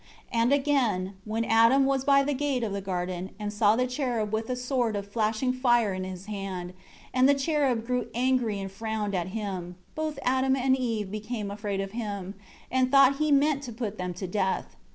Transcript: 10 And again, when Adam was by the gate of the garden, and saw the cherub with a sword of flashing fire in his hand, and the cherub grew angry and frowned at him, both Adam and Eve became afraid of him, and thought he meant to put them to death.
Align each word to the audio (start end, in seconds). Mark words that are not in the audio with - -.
10 0.33 0.41
And 0.41 0.51
again, 0.51 1.13
when 1.25 1.45
Adam 1.45 1.85
was 1.85 2.03
by 2.03 2.23
the 2.23 2.33
gate 2.33 2.63
of 2.63 2.73
the 2.73 2.81
garden, 2.81 3.35
and 3.37 3.53
saw 3.53 3.75
the 3.75 3.85
cherub 3.85 4.33
with 4.33 4.49
a 4.49 4.55
sword 4.55 4.95
of 4.95 5.07
flashing 5.07 5.53
fire 5.53 5.93
in 5.93 6.03
his 6.05 6.25
hand, 6.25 6.73
and 7.13 7.29
the 7.29 7.35
cherub 7.35 7.85
grew 7.85 8.07
angry 8.15 8.59
and 8.59 8.71
frowned 8.71 9.13
at 9.13 9.27
him, 9.27 9.75
both 9.93 10.17
Adam 10.23 10.55
and 10.55 10.75
Eve 10.75 11.11
became 11.11 11.51
afraid 11.51 11.79
of 11.79 11.91
him, 11.91 12.33
and 12.71 12.89
thought 12.89 13.17
he 13.17 13.31
meant 13.31 13.61
to 13.61 13.71
put 13.71 13.99
them 13.99 14.11
to 14.15 14.25
death. 14.25 14.75